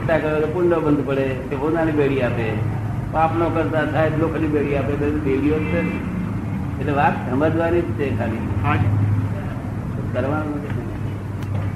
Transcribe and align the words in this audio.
ત્યાં 0.00 0.22
કરે 0.22 0.40
તો 0.40 0.48
પુણ્ય 0.48 0.76
બંધ 0.76 1.02
પડે 1.04 1.24
કે 1.48 1.54
પોતાની 1.56 1.92
બેડી 1.92 2.22
આપે. 2.22 2.46
પાપ 3.12 3.30
નો 3.34 3.46
કરતા 3.50 3.84
થાય 3.86 4.16
લોકોની 4.16 4.48
બેડી 4.48 4.76
આપે 4.76 4.92
તો 4.96 5.06
બેડીઓ 5.20 5.56
જ 5.60 5.66
છે 5.70 5.80
એટલે 6.78 6.92
વાત 6.92 7.14
સમજવાની 7.26 7.84
જ 7.88 7.96
છે 7.96 8.06
ખાલી. 8.16 8.44
કરવાનું 10.12 10.58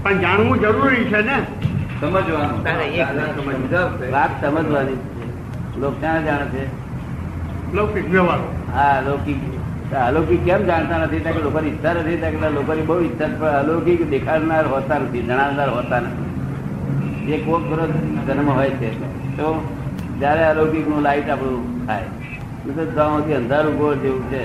પણ 0.04 0.20
જાણવું 0.20 0.58
જરૂરી 0.58 1.04
છે 1.04 1.20
ને? 1.22 1.36
સમજવાનું. 2.00 2.60
વાત 4.10 4.32
સમજવાની. 4.42 4.98
જ 4.98 5.06
છે. 5.14 5.24
લોક 5.74 5.94
ક્યાં 6.00 6.24
જાણે 6.24 6.46
છે? 6.50 6.62
લૌકિક 7.72 8.06
વ્યવહાર. 8.06 8.40
હા 8.68 8.92
અલૌકિક. 8.98 9.40
અલૌકિક 10.00 10.40
કેમ 10.44 10.60
જાણતા 10.64 10.98
નથી? 10.98 11.20
ત્યાં 11.20 11.36
કે 11.36 11.42
લોકોની 11.42 11.70
ઈચ્છા 11.70 11.94
નથી 11.94 12.18
ત્યાં 12.18 12.40
કે 12.42 12.50
લોકોની 12.50 12.82
બહુ 12.82 12.96
ઈચ્છા 13.00 13.30
પણ 13.34 13.54
અલૌકિક 13.60 14.00
દેખાડનાર 14.10 14.66
હોતા 14.66 14.98
નથી 14.98 15.22
જણાવનાર 15.22 15.70
હોતા 15.70 16.00
નથી. 16.00 16.29
એ 17.28 17.36
કોક 17.38 17.62
ગ્રહ 17.68 17.86
જન્મ 18.26 18.48
હોય 18.50 18.70
છે, 18.70 18.90
તો 19.36 19.46
જયારે 20.20 20.42
અલૌકિકનું 20.44 21.02
લાઈટ 21.02 21.28
આપણું 21.28 21.86
થાય. 21.86 22.04
જ્યાં 22.66 23.36
અંધારું 23.36 23.78
ગોળ 23.78 23.94
જેવું 23.94 24.22
છે. 24.30 24.44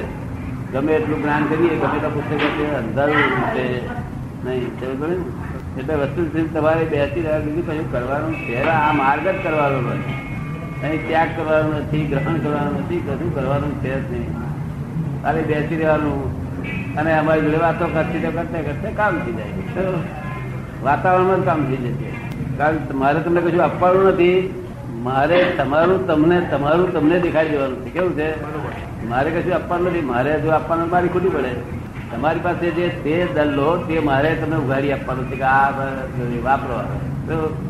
ગમે 0.73 0.93
એટલું 0.93 1.21
જ્ઞાન 1.23 1.43
કરીએ, 1.49 1.75
ગમે 1.75 1.99
તો 1.99 2.09
પુસ્તક 2.09 2.43
છે, 2.57 2.65
અંધારું 2.75 3.15
છે 3.55 3.65
નહીં. 4.45 4.65
પડી 5.01 5.19
એટલે 5.77 5.95
વસ્તુ 5.95 6.47
તમારે 6.53 6.83
બેસી 6.85 7.21
રહ્યા 7.21 7.39
બીજું 7.39 7.65
કયું 7.67 7.91
કરવાનું 7.91 8.33
છે 8.35 8.63
આ 8.63 8.91
માર્ગ 8.93 9.27
જ 9.27 9.37
કરવાનો 9.43 9.79
હોય. 9.87 9.99
અહીં 10.83 11.07
ત્યાગ 11.07 11.29
કરવાનો 11.37 11.69
નથી, 11.79 12.01
ગ્રહણ 12.05 12.37
કરવાનું 12.39 12.75
નથી, 12.79 12.99
કશું 12.99 13.35
કરવાનું 13.35 13.73
છે 13.81 13.93
જ 14.01 14.11
નહીં. 14.11 14.29
ખાલી 15.23 15.43
બેસી 15.43 15.75
રહેવાનું. 15.75 16.17
અને 16.95 17.11
અમારી 17.17 17.41
જોડે 17.41 17.57
વાતો 17.57 17.85
કરતી 17.93 18.19
તો 18.19 18.31
કરતા 18.31 18.61
કરતા 18.61 18.91
કામ 18.95 19.19
થઈ 19.19 19.33
જાય. 19.33 19.49
વાતાવરણમાં 20.83 21.41
જ 21.41 21.45
કામ 21.45 21.65
થઈ 21.65 21.75
જશે. 21.75 22.14
કારણ 22.57 22.77
મારે 22.93 23.19
તમને 23.19 23.41
કશું 23.41 23.63
આપવાનું 23.63 24.07
નથી. 24.07 24.61
મારે 25.03 25.39
તમારું 25.57 26.07
તમને 26.07 26.41
તમારું 26.51 26.93
તમને 26.93 27.19
દેખાડી 27.19 27.49
દેવાનું 27.49 27.85
છે. 27.85 27.89
કેવું 27.89 28.13
છે? 28.13 28.29
મારે 29.09 29.29
કશું 29.31 29.55
આપવાનું 29.55 29.87
નથી. 29.87 30.01
મારે 30.01 30.41
જો 30.41 30.49
આપવાનું 30.49 30.89
મારી 30.89 31.07
ખોટી 31.07 31.29
પડે. 31.29 31.51
તમારી 32.11 32.39
પાસે 32.39 32.69
જે 32.71 32.87
તે 33.03 33.27
દલ્લો 33.35 33.77
તે 33.87 33.99
મારે 33.99 34.35
તમને 34.35 34.55
ઉઘાડી 34.55 34.91
આપવાનું 34.91 35.29
છે 35.29 35.35
કે 35.35 35.43
આ 35.43 35.69
વાપરો. 36.43 36.77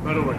બરોબર? 0.03 0.33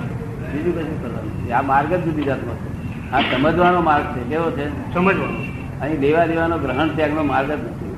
બીજું 0.53 0.75
કશું 0.75 1.03
કરવાનું. 1.03 1.55
આ 1.55 1.62
માર્ગ 1.62 1.94
જ 1.94 2.05
જુદી 2.05 2.22
જાતનો 2.22 2.55
છે. 2.55 3.10
આ 3.10 3.20
સમજવાનો 3.20 3.81
માર્ગ 3.81 4.05
છે. 4.05 4.22
કેવો 4.28 4.50
છે? 4.50 4.94
સમજવાનો 4.94 5.38
અહીં 5.83 6.00
લેવા 6.00 6.27
દેવાનો 6.27 6.58
ગ્રહણ 6.58 6.88
ત્યાગનો 6.88 7.22
માર્ગ 7.22 7.48
જ 7.48 7.53
નથી. 7.53 7.91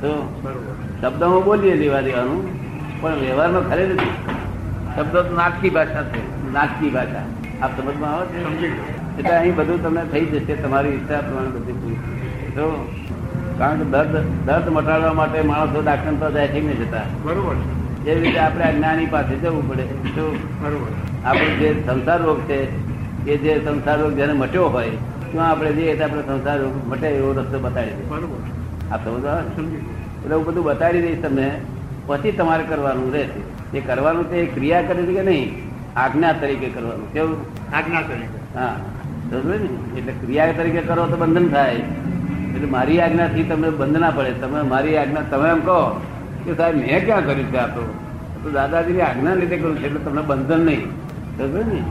તો 0.00 0.10
શબ્દમાં 1.00 1.44
બોલીએ 1.44 1.74
લેવા 1.74 2.00
દેવાનું 2.00 2.40
પણ 3.00 3.14
વ્યવહારમાં 3.14 3.70
ખરે 3.70 3.86
નથી. 3.86 4.10
શબ્દો 4.96 5.20
તો 5.22 5.32
નાટકી 5.36 5.70
ભાષા 5.70 6.04
છે. 6.10 6.20
નાટકી 6.52 6.90
ભાષા. 6.90 7.24
આપ 7.62 7.72
સમજમાં 7.78 8.12
આવે 8.14 8.26
છે? 8.60 8.68
એટલે 9.18 9.34
અહીં 9.36 9.54
બધું 9.56 9.82
તમને 9.82 10.02
થઈ 10.12 10.26
જશે 10.32 10.54
તમારી 10.56 10.94
ઈચ્છા 10.98 11.22
પ્રમાણે 11.22 11.50
બધું 11.56 11.76
પૂરું 11.80 11.98
તો 12.56 12.66
કારણ 13.58 13.80
કે 13.80 13.86
દર્દ 13.94 14.14
દર્દ 14.46 14.66
મટાડવા 14.68 15.14
માટે 15.14 15.38
માણસો 15.42 15.82
ડાક્ટર 15.82 16.14
તો 16.22 16.30
જાય 16.36 16.48
કે 16.54 16.76
જતા? 16.80 17.06
બરોબર 17.24 17.56
એ 18.06 18.14
રીતે 18.14 18.38
આપણે 18.38 18.64
અજ્ઞાની 18.64 19.06
પાસે 19.06 19.34
જવું 19.36 19.68
પડે. 19.68 19.84
તો 20.16 20.24
બરોબર 20.62 20.90
આપણો 21.24 21.50
જે 21.60 21.68
સંસાર 21.86 22.20
રોગ 22.22 22.40
છે 22.46 22.58
એ 23.26 23.36
જે 23.36 23.52
સંસાર 23.66 23.98
રોગ 24.00 24.16
જેને 24.16 24.32
મટ્યો 24.32 24.68
હોય 24.68 24.96
ત્યાં 25.30 25.50
આપણે 25.50 25.70
જઈએ 25.72 25.94
તો 25.96 26.04
આપણે 26.04 26.24
સંસાર 26.30 26.58
રોગ 26.60 26.74
મટે 26.88 27.06
એવો 27.10 27.30
રસ્તો 27.32 27.58
બતાવી 27.58 27.94
દઈએ 27.98 28.08
બરોબર 28.08 28.40
આ 28.92 28.98
સમજો 28.98 29.28
આવે 29.28 29.42
એટલે 29.48 30.34
હું 30.34 30.44
બધું 30.44 30.64
બતાવી 30.64 31.00
દઈશ 31.00 31.22
તમને. 31.22 31.48
પછી 32.06 32.32
તમારે 32.32 32.64
કરવાનું 32.64 33.12
રહેશે. 33.12 33.78
એ 33.78 33.80
કરવાનું 33.80 34.30
તે 34.30 34.46
ક્રિયા 34.46 34.82
કરી 34.82 35.14
કે 35.14 35.22
નહીં? 35.22 35.62
આજ્ઞા 35.96 36.32
તરીકે 36.32 36.68
કરવાનું. 36.68 37.12
કેવું? 37.12 37.36
આજ્ઞા 37.74 38.00
તરીકે. 38.00 38.58
હા. 38.58 38.76
ને? 39.32 39.98
એટલે 39.98 40.12
ક્રિયા 40.12 40.52
તરીકે 40.52 40.80
કરો 40.80 41.06
તો 41.06 41.16
બંધન 41.16 41.48
થાય. 41.48 41.74
એટલે 42.54 42.66
મારી 42.66 43.00
આજ્ઞાથી 43.00 43.42
તમને 43.42 43.70
બંધ 43.70 43.96
ના 43.96 44.10
પડે. 44.10 44.32
તમે 44.32 44.62
મારી 44.62 44.96
આજ્ઞા 44.96 45.20
તમે 45.20 45.48
એમ 45.48 45.60
કહો 45.60 46.00
કે 46.44 46.54
સાહેબ 46.54 46.76
મેં 46.76 47.04
ક્યાં 47.04 47.26
કર્યું 47.26 47.52
છે 47.52 47.56
આ 47.56 47.66
તો? 47.66 47.94
તો 48.42 48.50
દાદાજીની 48.50 49.00
આજ્ઞા 49.00 49.34
લીધે 49.34 49.56
કર્યું 49.56 49.78
છે 49.78 49.86
એટલે 49.86 49.98
તમને 49.98 50.22
બંધન 50.22 50.60
નહીં. 50.60 50.90
સમજો 51.38 51.58
ને? 51.58 51.82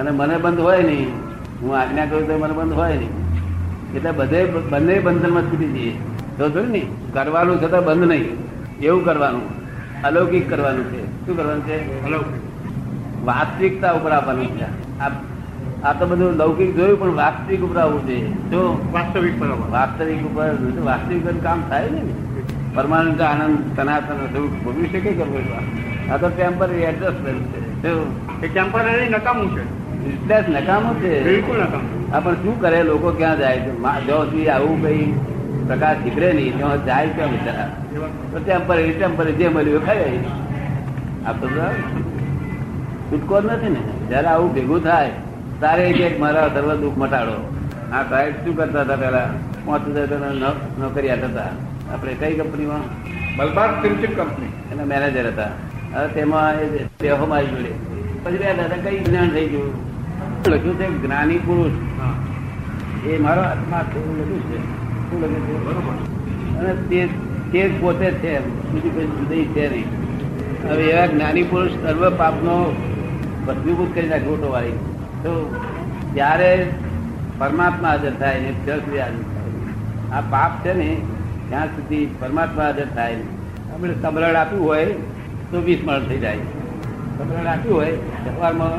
અને 0.00 0.10
મને 0.10 0.38
બંધ 0.38 0.60
હોય 0.60 0.82
નહીં. 0.82 1.08
હું 1.62 1.78
આજ્ઞા 1.78 2.06
કરું 2.06 2.28
તો 2.28 2.38
મને 2.38 2.54
બંધ 2.54 2.72
હોય 2.72 2.96
નહીં. 2.96 3.10
એટલે 3.94 4.10
બધે 4.10 4.44
બંને 4.44 4.98
બંધનમાં 4.98 5.42
છૂટી 5.42 5.68
જઈએ. 5.68 5.92
તો 6.38 6.66
ને? 6.66 6.86
કરવાનું 7.12 7.60
છતાં 7.62 7.84
બંધ 7.84 8.04
નહીં. 8.04 8.48
એવું 8.82 9.04
કરવાનું? 9.04 9.42
અલૌકિક 10.02 10.50
કરવાનું 10.50 10.84
છે. 10.84 11.26
શું 11.26 11.36
કરવાનું 11.36 11.66
છે? 11.66 12.02
વાસ્તવિકતા 13.24 13.92
ઉપર 13.92 14.10
આવવાનું 14.10 14.58
છે. 14.58 14.66
આ 15.82 15.92
તો 15.92 16.06
બધું 16.06 16.32
લૌકિક 16.32 16.76
જોયું 16.76 17.00
પણ 17.00 17.14
વાસ્તવિક 17.14 17.60
ઉપર 17.60 17.76
આવવું 17.76 18.06
છે. 18.06 18.32
જો 18.32 18.90
વાસ્તવિક 18.92 19.42
વાસ્તવિક 19.70 20.22
ઉપર 20.22 20.48
વાસ્તવિક 20.82 21.42
કામ 21.42 21.62
થાય 21.68 21.88
ને. 21.90 22.02
પરમાનંદ 22.74 23.20
આનંદ 23.20 23.76
સનાતન 23.76 24.36
એવું 24.36 24.64
ભોગવી 24.64 24.86
શકે 24.86 25.00
કે 25.00 25.24
ભોગવા? 25.24 26.14
આ 26.14 26.16
તો 26.16 26.28
ટેમ્પરરી 26.28 26.74
એડજસ્ટમેન્ટ 26.74 27.42
છે. 27.42 27.86
એ 28.42 28.48
ટેમ્પરરી 28.48 29.08
નકામું 29.08 29.58
છે. 29.58 29.62
રિપ્લેસ 30.10 30.44
નકામું 30.48 31.00
છે. 31.00 31.24
બિલકુલ 31.24 31.56
નકામું. 31.56 32.16
આ 32.16 32.20
પણ 32.20 32.34
શું 32.34 32.60
કરે? 32.60 32.82
લોકો 32.82 33.10
ક્યાં 33.10 33.38
જાય 33.38 33.60
છે? 33.60 33.78
જો 34.06 34.50
આવું 34.52 34.82
કઈ 34.82 35.12
પ્રકાશ 35.68 35.96
નીકળે 36.04 36.32
નહીં 36.32 36.56
ત્યાં 36.56 36.84
જાય 36.84 37.06
ક્યાં 37.06 37.30
બિચારા 37.30 37.68
તો 38.32 38.38
ટેમ્પરરી 38.38 38.92
ટેમ્પરરી 38.92 39.32
જે 39.32 39.48
મળ્યું 39.48 39.86
ખાઈ 39.86 40.24
આ 41.26 41.32
તો 41.32 41.48
છૂટકો 43.12 43.40
નથી 43.40 43.68
ને. 43.68 44.08
જયારે 44.08 44.26
આવું 44.26 44.54
ભેગું 44.54 44.82
થાય 44.82 45.10
તારે 45.60 45.88
એક 45.88 46.00
એક 46.00 46.20
મારા 46.20 46.48
સર્વ 46.48 46.74
દુઃખ 46.74 46.98
મટાડો. 46.98 47.54
આ 47.92 48.02
સાહેબ 48.02 48.32
શું 48.32 48.56
કરતા 48.56 48.80
હતા 48.80 48.96
પેલા 48.96 49.30
પાંચ 49.66 49.88
હજાર 49.88 50.06
જણા 50.06 50.28
ન- 50.28 50.82
નોકરિયાત 50.82 51.24
હતા. 51.24 51.42
આપણે 51.92 52.14
કઈ 52.14 52.34
કંપનીમાં? 52.34 52.80
મલબાર 53.36 53.70
સિલ્ક 53.70 54.20
કંપની 54.20 54.46
એના 54.46 54.84
મેનેજર 54.84 55.26
હતા. 55.26 55.48
હવે 55.94 56.08
તેમાં 56.08 56.54
એ 56.54 56.86
દેહો 57.00 57.26
મારી 57.26 57.46
જોડે. 57.46 57.72
પછી 58.24 58.36
બે 58.36 58.54
દાદા 58.54 58.76
કઈ 58.82 58.98
જ્ઞાન 58.98 59.30
થઈ 59.30 59.46
ગયું? 59.46 59.72
લખ્યું 60.48 60.78
છે 60.78 61.06
જ્ઞાની 61.06 61.38
પુરુષ. 61.38 61.72
એ 63.06 63.18
મારો 63.18 63.42
આત્મા 63.42 63.78
લખ્યું 63.78 64.40
છે. 64.40 64.87
શું 65.10 65.24
લખ્યું 65.24 65.64
છે? 65.68 65.92
અને 66.58 66.72
તે 66.90 67.00
તે 67.52 67.60
જ 67.68 67.80
પોતે 67.80 68.10
છે 68.22 68.32
બીજું 68.72 68.92
કોઈ 68.94 69.06
જુદી 69.14 69.44
છે 69.54 69.64
નહીં. 69.72 69.88
હવે 70.68 70.84
એવા 70.90 71.06
જ્ઞાની 71.06 71.42
પુરુષ 71.42 71.78
સર્વ 71.82 72.02
પાપનો 72.16 72.56
ભસ્મીભૂત 73.46 73.94
કરી 73.94 74.08
નાખે 74.08 74.28
ઓટો 74.34 74.48
વાળી 74.52 74.78
તો 75.22 75.32
ત્યારે 76.14 76.50
પરમાત્મા 77.38 77.88
હાજર 77.88 78.14
થાય 78.20 78.40
ને 78.40 78.50
ત્યાં 78.64 78.80
સુધી 78.80 78.98
હાજર 78.98 79.22
થાય. 79.32 79.52
આ 80.12 80.20
પાપ 80.34 80.52
છે 80.64 80.72
ને 80.80 80.90
ત્યાં 81.48 81.68
સુધી 81.76 82.04
પરમાત્મા 82.20 82.68
હાજર 82.68 82.88
થાય 82.94 83.16
આપણે 83.72 83.94
સમરણ 84.02 84.36
આપ્યું 84.42 84.64
હોય 84.64 84.86
તો 85.50 85.56
વીસ 85.60 85.80
મણ 85.86 86.06
થઈ 86.08 86.18
જાય. 86.18 86.44
સમરણ 87.18 87.46
આપ્યું 87.46 87.76
હોય 87.76 87.94
સવારમાં 88.24 88.72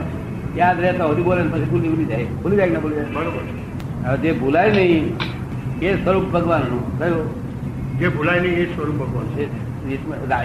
યાદ 0.58 0.80
રહેતા 0.80 1.08
સુધી 1.08 1.28
બોલે 1.30 1.42
ને 1.44 1.50
પછી 1.50 1.70
ભૂલી 1.72 1.90
ભૂલી 1.90 2.06
જાય. 2.06 2.26
ભૂલી 2.44 2.58
જાય 2.58 2.72
ના 2.76 2.80
ભૂલી 2.80 2.96
જાય? 2.96 3.14
બરોબર. 3.18 3.44
હવે 4.06 4.18
જે 4.18 4.32
ભૂલાય 4.34 4.72
નહીં 4.72 5.06
એ 5.82 6.04
સ્વરૂપ 6.04 6.24
ભગવાનનું. 6.24 7.00
કયું? 7.00 7.50
જે 8.00 8.08
ભૂલાય 8.08 8.40
નહીં 8.40 8.54
એ 8.54 8.66
સ્વરૂપ 8.66 8.96
ભગવાન. 8.96 9.26
છે 9.26 9.70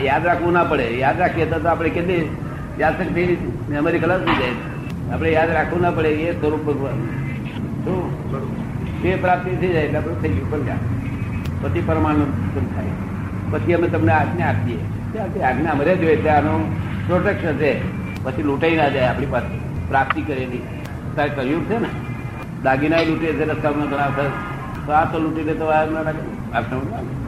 યાદ 0.04 0.26
રાખવું 0.26 0.52
ના 0.52 0.64
પડે. 0.64 0.98
યાદ 0.98 1.20
રાખીએ 1.20 1.44
તો 1.44 1.68
આપણે 1.68 1.88
કેટલી 1.88 2.28
યાદશક્તિ 2.80 3.36
મેમરી 3.68 3.98
ખલાસ 3.98 4.20
થઈ 4.20 4.34
જાય. 4.34 5.12
આપણે 5.12 5.32
યાદ 5.32 5.50
રાખવું 5.50 5.82
ના 5.82 5.90
પડે 5.90 6.08
એ 6.08 6.40
સ્વરૂપ 6.40 6.60
ભગવાન. 6.60 6.92
શું? 7.84 9.02
તે 9.02 9.16
પ્રાપ્તિ 9.16 9.56
થઈ 9.56 9.72
જાય 9.72 9.82
એટલે 9.82 9.98
આપણે 9.98 10.14
થઈ 10.14 10.28
ગયું 10.28 10.50
કલ્યાણ. 10.50 10.78
પછી 11.62 11.82
પરમાણુ 11.86 12.24
થાય. 12.76 12.86
પછી 13.50 13.72
અમે 13.72 13.88
તમને 13.88 14.12
આજ્ઞા 14.12 14.48
આપીએ. 14.48 15.40
આજ્ઞા 15.42 15.70
અમારે 15.70 15.96
જોઈએ 15.96 16.12
એટલે 16.12 16.30
આનું 16.30 16.76
પ્રોટેક્શન 17.06 17.56
છે. 17.56 17.80
પછી 18.24 18.42
લૂંટાઈ 18.42 18.76
ના 18.76 18.88
જાય 18.88 19.06
આપણી 19.06 19.26
પાસે. 19.26 19.58
પ્રાપ્તિ 19.88 20.22
કરેલી. 20.22 20.62
તારે 21.16 21.28
કહ્યું 21.28 21.64
છે 21.64 21.78
ને? 21.78 21.88
દાગીના 22.62 22.96
લૂંટે 22.96 23.26
છે 23.26 23.44
રસ્તામાં 23.44 23.90
ઘણા 23.90 24.08
તો 24.86 24.92
આ 24.92 25.04
તો 25.04 25.18
લૂંટી 25.18 25.42
લે 25.42 25.54
તો 25.54 25.66
આ 25.66 25.84
ના 25.84 26.02
લાગે. 26.02 26.22
આ 26.54 26.60
સમજ? 26.60 27.23